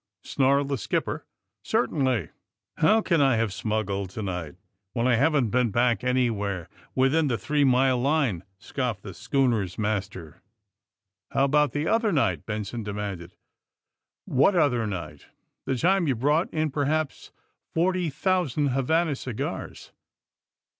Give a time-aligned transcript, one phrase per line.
[0.23, 1.27] snarled the skipper.
[1.61, 2.29] Certainly."
[2.79, 4.55] *^How can I have smuggled to night,
[4.93, 10.41] when I haven't been back anywhere within the three mile line!" scoffed the schooner's master.
[11.31, 13.33] ^*How about the other night?" Benson de manded.
[14.27, 17.29] ^^AAHiat other night?" *^ The time you brought in perhaps
[17.75, 19.91] forty thou sand Havana cigars."